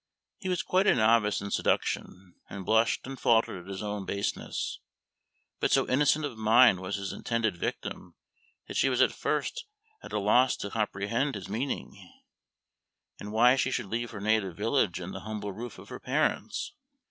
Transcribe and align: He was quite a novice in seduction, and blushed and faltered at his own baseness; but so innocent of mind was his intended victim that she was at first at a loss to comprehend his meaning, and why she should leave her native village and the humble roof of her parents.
He 0.39 0.49
was 0.49 0.63
quite 0.63 0.87
a 0.87 0.95
novice 0.95 1.41
in 1.41 1.51
seduction, 1.51 2.33
and 2.49 2.65
blushed 2.65 3.05
and 3.05 3.19
faltered 3.19 3.61
at 3.67 3.69
his 3.69 3.83
own 3.83 4.03
baseness; 4.03 4.79
but 5.59 5.69
so 5.69 5.87
innocent 5.87 6.25
of 6.25 6.39
mind 6.39 6.79
was 6.79 6.95
his 6.95 7.13
intended 7.13 7.55
victim 7.55 8.15
that 8.67 8.75
she 8.77 8.89
was 8.89 8.99
at 8.99 9.11
first 9.11 9.65
at 10.01 10.11
a 10.11 10.17
loss 10.17 10.55
to 10.57 10.71
comprehend 10.71 11.35
his 11.35 11.47
meaning, 11.49 12.19
and 13.19 13.31
why 13.31 13.55
she 13.55 13.69
should 13.69 13.89
leave 13.91 14.09
her 14.09 14.21
native 14.21 14.57
village 14.57 14.99
and 14.99 15.13
the 15.13 15.19
humble 15.19 15.51
roof 15.51 15.77
of 15.77 15.89
her 15.89 15.99
parents. 15.99 16.73